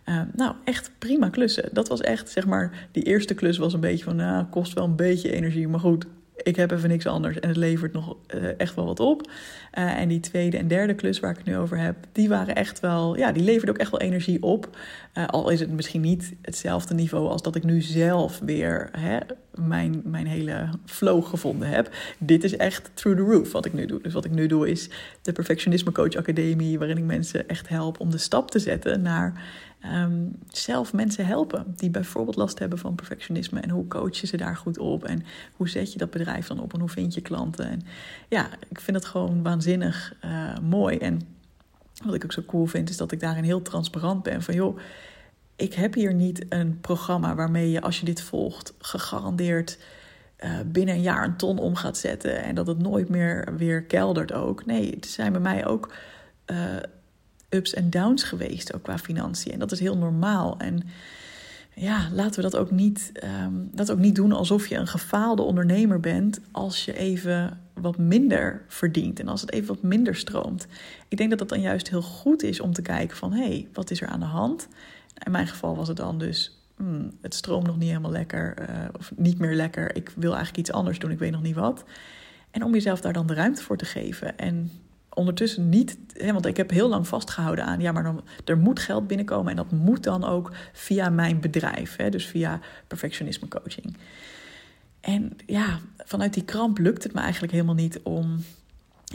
Uh, 0.06 0.20
nou, 0.34 0.54
echt 0.64 0.90
prima 0.98 1.28
klussen. 1.28 1.68
Dat 1.72 1.88
was 1.88 2.00
echt, 2.00 2.30
zeg 2.30 2.46
maar, 2.46 2.88
die 2.92 3.02
eerste 3.02 3.34
klus 3.34 3.58
was 3.58 3.72
een 3.72 3.80
beetje 3.80 4.04
van, 4.04 4.16
nou, 4.16 4.44
kost 4.44 4.72
wel 4.72 4.84
een 4.84 4.96
beetje 4.96 5.32
energie, 5.32 5.68
maar 5.68 5.80
goed, 5.80 6.06
ik 6.42 6.56
heb 6.56 6.70
even 6.70 6.88
niks 6.88 7.06
anders 7.06 7.40
en 7.40 7.48
het 7.48 7.56
levert 7.56 7.92
nog 7.92 8.16
uh, 8.34 8.48
echt 8.56 8.74
wel 8.74 8.84
wat 8.84 9.00
op. 9.00 9.30
Uh, 9.78 9.98
en 9.98 10.08
die 10.08 10.20
tweede 10.20 10.56
en 10.56 10.68
derde 10.68 10.94
klus 10.94 11.20
waar 11.20 11.30
ik 11.30 11.36
het 11.36 11.46
nu 11.46 11.56
over 11.56 11.78
heb, 11.78 11.96
die 12.12 12.28
waren 12.28 12.54
echt 12.54 12.80
wel, 12.80 13.16
ja, 13.16 13.32
die 13.32 13.42
leverden 13.42 13.74
ook 13.74 13.80
echt 13.80 13.90
wel 13.90 14.00
energie 14.00 14.42
op. 14.42 14.76
Uh, 15.14 15.26
al 15.26 15.50
is 15.50 15.60
het 15.60 15.70
misschien 15.70 16.00
niet 16.00 16.34
hetzelfde 16.42 16.94
niveau 16.94 17.28
als 17.28 17.42
dat 17.42 17.56
ik 17.56 17.64
nu 17.64 17.80
zelf 17.80 18.38
weer 18.44 18.88
hè, 18.98 19.18
mijn, 19.54 20.02
mijn 20.04 20.26
hele 20.26 20.68
flow 20.84 21.24
gevonden 21.24 21.68
heb. 21.68 21.94
Dit 22.18 22.44
is 22.44 22.56
echt 22.56 22.90
through 22.94 23.20
the 23.20 23.32
roof 23.32 23.52
wat 23.52 23.66
ik 23.66 23.72
nu 23.72 23.86
doe. 23.86 24.02
Dus 24.02 24.12
wat 24.12 24.24
ik 24.24 24.30
nu 24.30 24.46
doe 24.46 24.70
is 24.70 24.88
de 25.22 25.32
Perfectionisme 25.32 25.92
Coach 25.92 26.14
Academie, 26.14 26.78
waarin 26.78 26.98
ik 26.98 27.04
mensen 27.04 27.48
echt 27.48 27.68
help 27.68 28.00
om 28.00 28.10
de 28.10 28.18
stap 28.18 28.50
te 28.50 28.58
zetten 28.58 29.02
naar 29.02 29.32
um, 29.84 30.38
zelf 30.48 30.92
mensen 30.92 31.26
helpen 31.26 31.72
die 31.76 31.90
bijvoorbeeld 31.90 32.36
last 32.36 32.58
hebben 32.58 32.78
van 32.78 32.94
perfectionisme. 32.94 33.60
En 33.60 33.70
hoe 33.70 33.88
coach 33.88 34.16
je 34.16 34.26
ze 34.26 34.36
daar 34.36 34.56
goed 34.56 34.78
op? 34.78 35.04
En 35.04 35.24
hoe 35.56 35.68
zet 35.68 35.92
je 35.92 35.98
dat 35.98 36.10
bedrijf 36.10 36.46
dan 36.46 36.60
op? 36.60 36.72
En 36.72 36.80
hoe 36.80 36.88
vind 36.88 37.14
je 37.14 37.20
klanten? 37.20 37.70
En 37.70 37.82
ja, 38.28 38.48
ik 38.68 38.80
vind 38.80 38.96
het 38.96 39.06
gewoon 39.06 39.42
waanzinnig 39.42 40.14
uh, 40.24 40.58
mooi. 40.58 40.98
En 40.98 41.20
wat 42.04 42.14
ik 42.14 42.24
ook 42.24 42.32
zo 42.32 42.42
cool 42.42 42.66
vind, 42.66 42.88
is 42.88 42.96
dat 42.96 43.12
ik 43.12 43.20
daarin 43.20 43.44
heel 43.44 43.62
transparant 43.62 44.22
ben. 44.22 44.42
Van 44.42 44.54
joh, 44.54 44.78
ik 45.56 45.74
heb 45.74 45.94
hier 45.94 46.14
niet 46.14 46.46
een 46.48 46.80
programma 46.80 47.34
waarmee 47.34 47.70
je, 47.70 47.80
als 47.80 48.00
je 48.00 48.04
dit 48.04 48.22
volgt, 48.22 48.74
gegarandeerd 48.78 49.78
uh, 50.44 50.50
binnen 50.66 50.94
een 50.94 51.00
jaar 51.00 51.24
een 51.24 51.36
ton 51.36 51.58
om 51.58 51.74
gaat 51.74 51.98
zetten. 51.98 52.42
En 52.42 52.54
dat 52.54 52.66
het 52.66 52.78
nooit 52.78 53.08
meer 53.08 53.56
weer 53.56 53.82
keldert 53.82 54.32
ook. 54.32 54.66
Nee, 54.66 54.90
het 54.90 55.06
zijn 55.06 55.32
bij 55.32 55.40
mij 55.40 55.66
ook. 55.66 55.92
Uh, 56.46 56.56
ups 57.50 57.74
en 57.74 57.90
downs 57.90 58.22
geweest, 58.22 58.74
ook 58.74 58.82
qua 58.82 58.98
financiën. 58.98 59.52
En 59.52 59.58
dat 59.58 59.72
is 59.72 59.80
heel 59.80 59.96
normaal. 59.96 60.58
En 60.58 60.82
ja, 61.74 62.08
laten 62.12 62.42
we 62.42 62.50
dat 62.50 62.60
ook 62.60 62.70
niet, 62.70 63.12
um, 63.44 63.70
dat 63.72 63.90
ook 63.90 63.98
niet 63.98 64.14
doen 64.14 64.32
alsof 64.32 64.66
je 64.66 64.76
een 64.76 64.86
gefaalde 64.86 65.42
ondernemer 65.42 66.00
bent 66.00 66.40
als 66.50 66.84
je 66.84 66.96
even 66.96 67.60
wat 67.74 67.98
minder 67.98 68.64
verdient 68.68 69.20
en 69.20 69.28
als 69.28 69.40
het 69.40 69.52
even 69.52 69.68
wat 69.68 69.82
minder 69.82 70.16
stroomt. 70.16 70.66
Ik 71.08 71.16
denk 71.16 71.30
dat 71.30 71.40
het 71.40 71.48
dan 71.48 71.60
juist 71.60 71.88
heel 71.88 72.02
goed 72.02 72.42
is 72.42 72.60
om 72.60 72.72
te 72.72 72.82
kijken 72.82 73.16
van 73.16 73.32
hé, 73.32 73.46
hey, 73.46 73.68
wat 73.72 73.90
is 73.90 74.00
er 74.00 74.08
aan 74.08 74.20
de 74.20 74.26
hand? 74.26 74.68
In 75.24 75.32
mijn 75.32 75.46
geval 75.46 75.76
was 75.76 75.88
het 75.88 75.96
dan 75.96 76.18
dus, 76.18 76.58
hmm, 76.76 77.10
het 77.20 77.34
stroomt 77.34 77.66
nog 77.66 77.78
niet 77.78 77.88
helemaal 77.88 78.10
lekker 78.10 78.54
uh, 78.60 78.66
of 78.98 79.12
niet 79.16 79.38
meer 79.38 79.54
lekker. 79.54 79.96
Ik 79.96 80.12
wil 80.16 80.30
eigenlijk 80.30 80.58
iets 80.58 80.72
anders 80.72 80.98
doen, 80.98 81.10
ik 81.10 81.18
weet 81.18 81.32
nog 81.32 81.42
niet 81.42 81.54
wat. 81.54 81.84
En 82.50 82.64
om 82.64 82.72
jezelf 82.72 83.00
daar 83.00 83.12
dan 83.12 83.26
de 83.26 83.34
ruimte 83.34 83.62
voor 83.62 83.76
te 83.76 83.84
geven 83.84 84.38
en 84.38 84.70
ondertussen 85.14 85.68
niet, 85.68 85.98
hè, 86.12 86.32
want 86.32 86.46
ik 86.46 86.56
heb 86.56 86.70
heel 86.70 86.88
lang 86.88 87.06
vastgehouden 87.08 87.64
aan, 87.64 87.80
ja, 87.80 87.92
maar 87.92 88.02
dan, 88.02 88.24
er 88.44 88.58
moet 88.58 88.78
geld 88.78 89.06
binnenkomen 89.06 89.50
en 89.50 89.56
dat 89.56 89.70
moet 89.70 90.02
dan 90.02 90.24
ook 90.24 90.52
via 90.72 91.08
mijn 91.08 91.40
bedrijf, 91.40 91.96
hè, 91.96 92.10
dus 92.10 92.26
via 92.26 92.60
perfectionisme 92.86 93.48
coaching. 93.48 93.96
En 95.00 95.36
ja, 95.46 95.78
vanuit 95.96 96.34
die 96.34 96.44
kramp 96.44 96.78
lukt 96.78 97.02
het 97.02 97.12
me 97.14 97.20
eigenlijk 97.20 97.52
helemaal 97.52 97.74
niet 97.74 98.00
om 98.02 98.44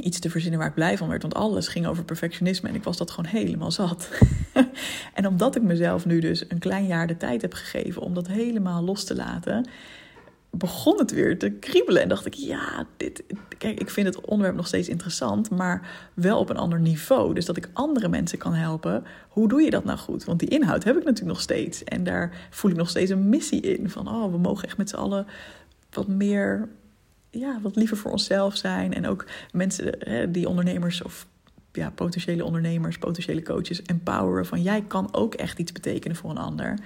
iets 0.02 0.20
te 0.20 0.30
verzinnen 0.30 0.60
waar 0.60 0.68
ik 0.68 0.76
blij 0.76 0.98
van 0.98 1.08
werd. 1.08 1.22
Want 1.22 1.34
alles 1.34 1.68
ging 1.68 1.88
over 1.88 2.04
perfectionisme 2.04 2.70
en 2.70 2.76
ik 2.76 2.84
was 2.84 2.98
dat 2.98 3.12
gewoon 3.12 3.32
helemaal 3.32 3.72
zat. 3.72 4.10
en 5.14 5.28
omdat 5.28 5.56
ik 5.56 5.62
mezelf 5.62 6.06
nu 6.06 6.20
dus 6.20 6.50
een 6.50 6.60
klein 6.60 6.88
jaar 6.88 7.08
de 7.08 7.18
tijd 7.18 7.42
heb 7.42 7.54
gegeven 7.54 8.02
om 8.02 8.14
dat 8.14 8.28
helemaal 8.28 8.84
los 8.84 9.04
te 9.04 9.16
laten, 9.16 9.68
begon 10.58 10.98
het 10.98 11.12
weer 11.12 11.40
te 11.40 11.50
kriebelen. 11.50 12.02
En 12.02 12.10
dacht 12.10 12.26
ik, 12.26 12.34
ja, 12.34 12.86
dit, 12.98 13.24
kijk, 13.58 13.80
ik 13.80 13.90
vind 13.90 14.08
het 14.08 14.22
onderwerp 14.22 14.56
nog 14.56 14.68
steeds 14.68 14.90
interessant, 14.90 15.50
maar 15.50 16.10
wel 16.14 16.40
op 16.40 16.50
een 16.50 16.58
ander 16.58 16.80
niveau. 16.80 17.34
Dus 17.34 17.46
dat 17.46 17.58
ik 17.58 17.70
andere 17.74 18.08
mensen 18.08 18.38
kan 18.38 18.54
helpen. 18.54 19.04
Hoe 19.30 19.48
doe 19.48 19.62
je 19.62 19.70
dat 19.70 19.84
nou 19.84 19.98
goed? 19.98 20.24
Want 20.24 20.40
die 20.40 20.50
inhoud 20.50 20.84
heb 20.84 20.98
ik 20.98 21.04
natuurlijk 21.04 21.32
nog 21.32 21.42
steeds. 21.42 21.84
En 21.84 22.04
daar 22.04 22.48
voel 22.50 22.72
ik 22.72 22.78
nog 22.78 22.90
steeds 22.90 23.12
een 23.12 23.30
missie 23.30 23.62
in. 23.62 23.90
Van, 23.90 24.08
oh, 24.08 24.32
we 24.32 24.38
mogen 24.38 24.68
echt 24.68 24.78
met 24.78 24.90
z'n 24.90 24.96
allen 24.96 25.28
wat 25.90 26.08
meer, 26.08 26.70
ja, 27.30 27.60
wat 27.62 27.76
liever 27.76 27.98
voor 27.98 28.12
onszelf 28.12 28.56
zijn. 28.56 28.94
En 28.94 29.08
ook 29.08 29.26
mensen, 29.52 29.96
hè, 30.00 30.32
die 30.32 30.50
ondernemers 30.50 31.02
of 31.02 31.28
ja, 31.72 31.90
potentiële 31.90 32.46
ondernemers, 32.46 32.98
potentiële 32.98 33.44
coaches 33.44 33.82
empoweren. 33.82 34.46
Van, 34.46 34.62
jij 34.62 34.82
kan 34.82 35.14
ook 35.14 35.34
echt 35.34 35.60
iets 35.60 35.72
betekenen 35.72 36.18
voor 36.18 36.30
een 36.30 36.38
ander 36.38 36.80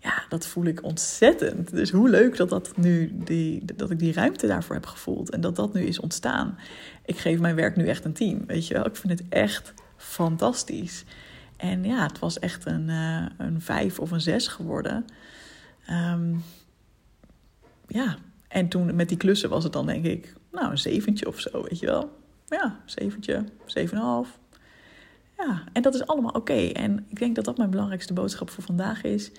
ja, 0.00 0.24
dat 0.28 0.46
voel 0.46 0.64
ik 0.64 0.82
ontzettend. 0.82 1.70
Dus 1.70 1.90
hoe 1.90 2.08
leuk 2.08 2.36
dat, 2.36 2.48
dat, 2.48 2.76
nu 2.76 3.12
die, 3.14 3.64
dat 3.64 3.90
ik 3.90 3.98
die 3.98 4.12
ruimte 4.12 4.46
daarvoor 4.46 4.74
heb 4.74 4.86
gevoeld 4.86 5.30
en 5.30 5.40
dat 5.40 5.56
dat 5.56 5.74
nu 5.74 5.82
is 5.82 6.00
ontstaan. 6.00 6.58
Ik 7.04 7.18
geef 7.18 7.38
mijn 7.38 7.54
werk 7.54 7.76
nu 7.76 7.86
echt 7.86 8.04
een 8.04 8.12
team, 8.12 8.46
weet 8.46 8.66
je 8.66 8.74
wel. 8.74 8.86
Ik 8.86 8.96
vind 8.96 9.18
het 9.18 9.28
echt 9.28 9.74
fantastisch. 9.96 11.04
En 11.56 11.84
ja, 11.84 12.02
het 12.02 12.18
was 12.18 12.38
echt 12.38 12.66
een, 12.66 12.88
uh, 12.88 13.26
een 13.38 13.60
vijf 13.60 13.98
of 13.98 14.10
een 14.10 14.20
zes 14.20 14.46
geworden. 14.46 15.04
Um, 15.90 16.42
ja, 17.86 18.16
en 18.48 18.68
toen 18.68 18.96
met 18.96 19.08
die 19.08 19.18
klussen 19.18 19.50
was 19.50 19.64
het 19.64 19.72
dan 19.72 19.86
denk 19.86 20.04
ik, 20.04 20.34
nou, 20.52 20.70
een 20.70 20.78
zeventje 20.78 21.26
of 21.26 21.40
zo, 21.40 21.62
weet 21.62 21.78
je 21.78 21.86
wel. 21.86 22.18
Ja, 22.46 22.80
zeventje, 22.84 23.44
zeven 23.66 23.96
en 23.96 24.02
half. 24.02 24.38
Ja, 25.38 25.64
en 25.72 25.82
dat 25.82 25.94
is 25.94 26.06
allemaal 26.06 26.32
oké. 26.32 26.66
En 26.66 27.04
ik 27.08 27.18
denk 27.18 27.34
dat 27.34 27.44
dat 27.44 27.56
mijn 27.56 27.70
belangrijkste 27.70 28.12
boodschap 28.12 28.50
voor 28.50 28.64
vandaag 28.64 29.02
is 29.02 29.30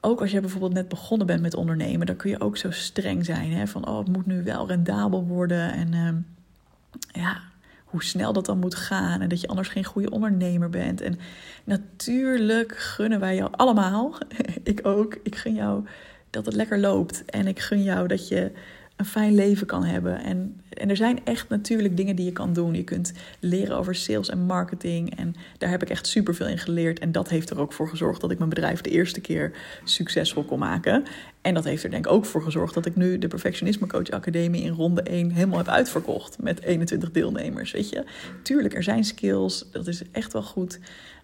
ook 0.00 0.20
als 0.20 0.30
je 0.30 0.40
bijvoorbeeld 0.40 0.72
net 0.72 0.88
begonnen 0.88 1.26
bent 1.26 1.42
met 1.42 1.54
ondernemen, 1.54 2.06
dan 2.06 2.16
kun 2.16 2.30
je 2.30 2.40
ook 2.40 2.56
zo 2.56 2.70
streng 2.70 3.24
zijn. 3.24 3.52
Hè? 3.52 3.66
Van 3.66 3.88
oh, 3.88 3.98
het 3.98 4.08
moet 4.08 4.26
nu 4.26 4.42
wel 4.42 4.68
rendabel 4.68 5.24
worden. 5.24 5.72
En 5.72 5.92
uh, 5.92 7.22
ja, 7.22 7.40
hoe 7.84 8.02
snel 8.02 8.32
dat 8.32 8.46
dan 8.46 8.58
moet 8.58 8.74
gaan. 8.74 9.20
En 9.20 9.28
dat 9.28 9.40
je 9.40 9.48
anders 9.48 9.68
geen 9.68 9.84
goede 9.84 10.10
ondernemer 10.10 10.70
bent. 10.70 11.00
En 11.00 11.18
natuurlijk 11.64 12.76
gunnen 12.76 13.20
wij 13.20 13.36
jou 13.36 13.50
allemaal, 13.52 14.18
ik 14.62 14.86
ook, 14.86 15.18
ik 15.22 15.36
gun 15.36 15.54
jou 15.54 15.86
dat 16.30 16.46
het 16.46 16.54
lekker 16.54 16.78
loopt. 16.78 17.24
En 17.24 17.46
ik 17.46 17.60
gun 17.60 17.82
jou 17.82 18.08
dat 18.08 18.28
je 18.28 18.52
een 19.00 19.06
fijn 19.06 19.34
leven 19.34 19.66
kan 19.66 19.84
hebben. 19.84 20.22
En, 20.22 20.60
en 20.68 20.90
er 20.90 20.96
zijn 20.96 21.24
echt 21.24 21.48
natuurlijk 21.48 21.96
dingen 21.96 22.16
die 22.16 22.24
je 22.24 22.32
kan 22.32 22.52
doen. 22.52 22.74
Je 22.74 22.84
kunt 22.84 23.12
leren 23.38 23.76
over 23.76 23.94
sales 23.94 24.28
en 24.28 24.38
marketing. 24.38 25.16
En 25.16 25.34
daar 25.58 25.70
heb 25.70 25.82
ik 25.82 25.90
echt 25.90 26.06
super 26.06 26.34
veel 26.34 26.46
in 26.46 26.58
geleerd. 26.58 26.98
En 26.98 27.12
dat 27.12 27.28
heeft 27.28 27.50
er 27.50 27.58
ook 27.58 27.72
voor 27.72 27.88
gezorgd 27.88 28.20
dat 28.20 28.30
ik 28.30 28.38
mijn 28.38 28.50
bedrijf 28.50 28.80
de 28.80 28.90
eerste 28.90 29.20
keer 29.20 29.52
succesvol 29.84 30.44
kon 30.44 30.58
maken. 30.58 31.04
En 31.40 31.54
dat 31.54 31.64
heeft 31.64 31.84
er 31.84 31.90
denk 31.90 32.06
ik 32.06 32.12
ook 32.12 32.24
voor 32.24 32.42
gezorgd 32.42 32.74
dat 32.74 32.86
ik 32.86 32.96
nu 32.96 33.18
de 33.18 33.28
Perfectionisme 33.28 33.86
Coach 33.86 34.10
Academie 34.10 34.62
in 34.62 34.72
ronde 34.72 35.02
1 35.02 35.30
helemaal 35.30 35.58
heb 35.58 35.68
uitverkocht. 35.68 36.42
Met 36.42 36.62
21 36.62 37.10
deelnemers. 37.10 37.72
Weet 37.72 37.88
je, 37.88 38.04
tuurlijk, 38.42 38.74
er 38.74 38.82
zijn 38.82 39.04
skills. 39.04 39.66
Dat 39.72 39.86
is 39.86 40.02
echt 40.12 40.32
wel 40.32 40.42
goed 40.42 40.78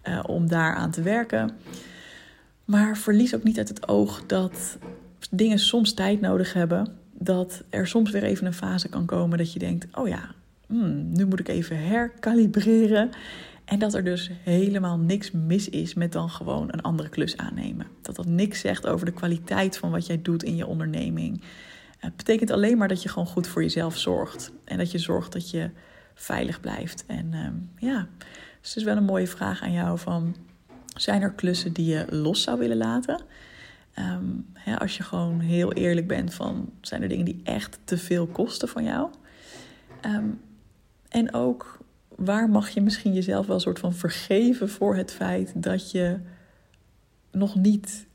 uh, 0.07 0.19
om 0.27 0.47
daaraan 0.47 0.91
te 0.91 1.01
werken. 1.01 1.51
Maar 2.65 2.97
verlies 2.97 3.35
ook 3.35 3.43
niet 3.43 3.57
uit 3.57 3.69
het 3.69 3.87
oog 3.87 4.23
dat 4.25 4.77
dingen 5.29 5.59
soms 5.59 5.93
tijd 5.93 6.21
nodig 6.21 6.53
hebben 6.53 6.96
dat 7.19 7.63
er 7.69 7.87
soms 7.87 8.11
weer 8.11 8.23
even 8.23 8.45
een 8.45 8.53
fase 8.53 8.89
kan 8.89 9.05
komen 9.05 9.37
dat 9.37 9.53
je 9.53 9.59
denkt: 9.59 9.97
oh 9.97 10.07
ja, 10.07 10.31
hmm, 10.67 11.11
nu 11.11 11.25
moet 11.25 11.39
ik 11.39 11.47
even 11.47 11.87
herkalibreren. 11.87 13.09
En 13.65 13.79
dat 13.79 13.93
er 13.93 14.03
dus 14.03 14.31
helemaal 14.43 14.97
niks 14.97 15.31
mis 15.31 15.69
is 15.69 15.93
met 15.93 16.11
dan 16.11 16.29
gewoon 16.29 16.67
een 16.71 16.81
andere 16.81 17.09
klus 17.09 17.37
aannemen. 17.37 17.87
Dat 18.01 18.15
dat 18.15 18.25
niks 18.25 18.59
zegt 18.59 18.87
over 18.87 19.05
de 19.05 19.11
kwaliteit 19.11 19.77
van 19.77 19.91
wat 19.91 20.05
jij 20.05 20.21
doet 20.21 20.43
in 20.43 20.55
je 20.55 20.67
onderneming. 20.67 21.41
Het 21.97 22.15
betekent 22.15 22.51
alleen 22.51 22.77
maar 22.77 22.87
dat 22.87 23.03
je 23.03 23.09
gewoon 23.09 23.27
goed 23.27 23.47
voor 23.47 23.61
jezelf 23.61 23.97
zorgt. 23.97 24.51
En 24.63 24.77
dat 24.77 24.91
je 24.91 24.97
zorgt 24.97 25.31
dat 25.31 25.49
je 25.49 25.69
veilig 26.13 26.59
blijft. 26.59 27.03
En 27.07 27.31
uh, 27.33 27.89
ja, 27.89 28.07
dus 28.61 28.69
het 28.69 28.75
is 28.77 28.83
wel 28.83 28.97
een 28.97 29.03
mooie 29.03 29.27
vraag 29.27 29.61
aan 29.61 29.71
jou 29.71 29.99
van... 29.99 30.35
zijn 30.95 31.21
er 31.21 31.31
klussen 31.31 31.73
die 31.73 31.85
je 31.85 32.05
los 32.09 32.41
zou 32.41 32.59
willen 32.59 32.77
laten? 32.77 33.21
Um, 33.99 34.45
als 34.77 34.97
je 34.97 35.03
gewoon 35.03 35.39
heel 35.39 35.73
eerlijk 35.73 36.07
bent 36.07 36.33
van 36.33 36.71
zijn 36.81 37.01
er 37.01 37.09
dingen 37.09 37.25
die 37.25 37.41
echt 37.43 37.79
te 37.83 37.97
veel 37.97 38.27
kosten 38.27 38.67
van 38.67 38.83
jou. 38.83 39.09
Um, 40.05 40.41
en 41.09 41.33
ook 41.33 41.77
waar 42.15 42.49
mag 42.49 42.69
je 42.69 42.81
misschien 42.81 43.13
jezelf 43.13 43.45
wel 43.45 43.55
een 43.55 43.61
soort 43.61 43.79
van 43.79 43.93
vergeven 43.93 44.69
voor 44.69 44.95
het 44.95 45.11
feit 45.13 45.51
dat 45.55 45.91
je 45.91 46.19
nog 47.31 47.55
niet, 47.55 48.07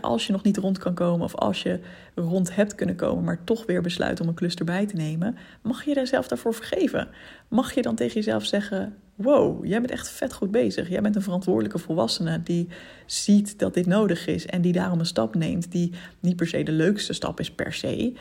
als 0.00 0.26
je 0.26 0.32
nog 0.32 0.42
niet 0.42 0.56
rond 0.56 0.78
kan 0.78 0.94
komen 0.94 1.24
of 1.24 1.34
als 1.34 1.62
je 1.62 1.80
rond 2.14 2.54
hebt 2.54 2.74
kunnen 2.74 2.96
komen, 2.96 3.24
maar 3.24 3.44
toch 3.44 3.66
weer 3.66 3.82
besluit 3.82 4.20
om 4.20 4.28
een 4.28 4.34
klus 4.34 4.54
erbij 4.54 4.86
te 4.86 4.96
nemen, 4.96 5.36
mag 5.62 5.84
je 5.84 5.94
jezelf 5.94 6.28
daarvoor 6.28 6.54
vergeven? 6.54 7.08
Mag 7.48 7.74
je 7.74 7.82
dan 7.82 7.94
tegen 7.94 8.14
jezelf 8.14 8.44
zeggen: 8.44 8.96
wow, 9.14 9.64
jij 9.64 9.80
bent 9.80 9.92
echt 9.92 10.08
vet 10.08 10.32
goed 10.32 10.50
bezig. 10.50 10.88
Jij 10.88 11.02
bent 11.02 11.16
een 11.16 11.22
verantwoordelijke 11.22 11.78
volwassene 11.78 12.42
die 12.42 12.68
ziet 13.06 13.58
dat 13.58 13.74
dit 13.74 13.86
nodig 13.86 14.26
is 14.26 14.46
en 14.46 14.60
die 14.60 14.72
daarom 14.72 14.98
een 14.98 15.06
stap 15.06 15.34
neemt 15.34 15.72
die 15.72 15.92
niet 16.20 16.36
per 16.36 16.46
se 16.46 16.62
de 16.62 16.72
leukste 16.72 17.12
stap 17.12 17.40
is 17.40 17.50
per 17.50 17.72
se. 17.72 18.12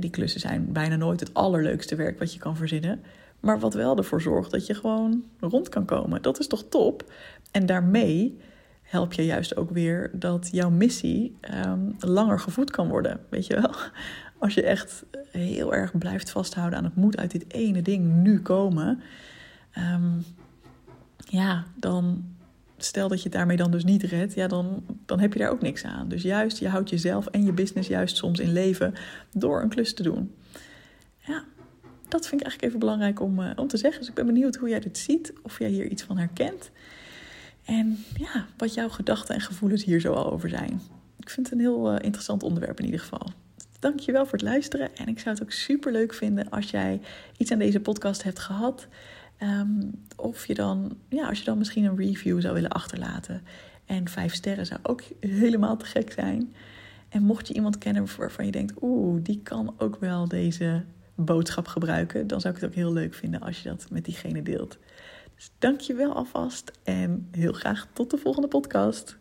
die 0.00 0.10
klussen 0.10 0.40
zijn 0.40 0.72
bijna 0.72 0.96
nooit 0.96 1.20
het 1.20 1.34
allerleukste 1.34 1.94
werk 1.94 2.18
wat 2.18 2.32
je 2.32 2.38
kan 2.38 2.56
verzinnen. 2.56 3.00
Maar 3.40 3.60
wat 3.60 3.74
wel 3.74 3.96
ervoor 3.96 4.22
zorgt 4.22 4.50
dat 4.50 4.66
je 4.66 4.74
gewoon 4.74 5.24
rond 5.40 5.68
kan 5.68 5.84
komen. 5.84 6.22
Dat 6.22 6.38
is 6.38 6.46
toch 6.46 6.64
top? 6.68 7.12
En 7.50 7.66
daarmee 7.66 8.38
help 8.82 9.12
je 9.12 9.24
juist 9.24 9.56
ook 9.56 9.70
weer 9.70 10.10
dat 10.12 10.48
jouw 10.52 10.70
missie 10.70 11.36
ehm, 11.40 11.80
langer 11.98 12.40
gevoed 12.40 12.70
kan 12.70 12.88
worden. 12.88 13.20
Weet 13.28 13.46
je 13.46 13.54
wel? 13.54 13.74
Als 14.38 14.54
je 14.54 14.62
echt 14.62 15.04
heel 15.30 15.74
erg 15.74 15.98
blijft 15.98 16.30
vasthouden 16.30 16.78
aan 16.78 16.84
het 16.84 16.96
moet 16.96 17.16
uit 17.16 17.30
dit 17.30 17.44
ene 17.52 17.82
ding 17.82 18.22
nu 18.22 18.40
komen 18.40 19.02
um, 19.78 20.24
ja, 21.16 21.64
dan 21.76 22.24
stel 22.76 23.08
dat 23.08 23.18
je 23.18 23.24
het 23.24 23.32
daarmee 23.32 23.56
dan 23.56 23.70
dus 23.70 23.84
niet 23.84 24.02
redt, 24.02 24.34
ja, 24.34 24.46
dan, 24.46 24.84
dan 25.06 25.20
heb 25.20 25.32
je 25.32 25.38
daar 25.38 25.50
ook 25.50 25.62
niks 25.62 25.84
aan. 25.84 26.08
Dus 26.08 26.22
juist, 26.22 26.58
je 26.58 26.68
houdt 26.68 26.90
jezelf 26.90 27.26
en 27.26 27.44
je 27.44 27.52
business 27.52 27.88
juist 27.88 28.16
soms 28.16 28.38
in 28.38 28.52
leven 28.52 28.94
door 29.32 29.62
een 29.62 29.68
klus 29.68 29.94
te 29.94 30.02
doen. 30.02 30.34
Ja, 31.18 31.44
dat 32.08 32.26
vind 32.26 32.40
ik 32.40 32.46
eigenlijk 32.46 32.62
even 32.62 32.78
belangrijk 32.78 33.20
om, 33.20 33.40
uh, 33.40 33.50
om 33.56 33.68
te 33.68 33.76
zeggen. 33.76 34.00
Dus 34.00 34.08
ik 34.08 34.14
ben 34.14 34.26
benieuwd 34.26 34.56
hoe 34.56 34.68
jij 34.68 34.80
dit 34.80 34.98
ziet, 34.98 35.32
of 35.42 35.58
jij 35.58 35.68
hier 35.68 35.86
iets 35.86 36.02
van 36.02 36.18
herkent. 36.18 36.70
En 37.64 38.04
ja, 38.16 38.46
wat 38.56 38.74
jouw 38.74 38.88
gedachten 38.88 39.34
en 39.34 39.40
gevoelens 39.40 39.84
hier 39.84 40.00
zo 40.00 40.12
al 40.12 40.32
over 40.32 40.48
zijn. 40.48 40.80
Ik 41.18 41.30
vind 41.30 41.46
het 41.46 41.54
een 41.54 41.64
heel 41.64 41.92
uh, 41.92 41.98
interessant 42.00 42.42
onderwerp 42.42 42.78
in 42.78 42.84
ieder 42.84 43.00
geval. 43.00 43.30
Dank 43.78 44.00
je 44.00 44.12
wel 44.12 44.24
voor 44.24 44.32
het 44.32 44.42
luisteren. 44.42 44.96
En 44.96 45.08
ik 45.08 45.18
zou 45.18 45.34
het 45.34 45.44
ook 45.44 45.52
super 45.52 45.92
leuk 45.92 46.14
vinden 46.14 46.50
als 46.50 46.70
jij 46.70 47.00
iets 47.36 47.52
aan 47.52 47.58
deze 47.58 47.80
podcast 47.80 48.22
hebt 48.22 48.38
gehad. 48.38 48.86
Um, 49.42 49.90
of 50.16 50.46
je 50.46 50.54
dan, 50.54 50.96
ja, 51.08 51.28
als 51.28 51.38
je 51.38 51.44
dan 51.44 51.58
misschien 51.58 51.84
een 51.84 51.96
review 51.96 52.40
zou 52.40 52.54
willen 52.54 52.70
achterlaten. 52.70 53.42
En 53.84 54.08
vijf 54.08 54.34
sterren 54.34 54.66
zou 54.66 54.80
ook 54.82 55.02
helemaal 55.20 55.76
te 55.76 55.84
gek 55.84 56.12
zijn. 56.12 56.54
En 57.08 57.22
mocht 57.22 57.48
je 57.48 57.54
iemand 57.54 57.78
kennen 57.78 58.06
waarvan 58.16 58.46
je 58.46 58.52
denkt, 58.52 58.74
oeh, 58.80 59.20
die 59.22 59.40
kan 59.42 59.74
ook 59.78 59.96
wel 60.00 60.28
deze 60.28 60.84
boodschap 61.14 61.66
gebruiken, 61.66 62.26
dan 62.26 62.40
zou 62.40 62.54
ik 62.54 62.60
het 62.60 62.70
ook 62.70 62.76
heel 62.76 62.92
leuk 62.92 63.14
vinden 63.14 63.40
als 63.40 63.62
je 63.62 63.68
dat 63.68 63.86
met 63.90 64.04
diegene 64.04 64.42
deelt. 64.42 64.78
Dus 65.34 65.50
dank 65.58 65.80
je 65.80 65.94
wel 65.94 66.14
alvast 66.14 66.72
en 66.82 67.28
heel 67.30 67.52
graag 67.52 67.88
tot 67.92 68.10
de 68.10 68.18
volgende 68.18 68.48
podcast. 68.48 69.16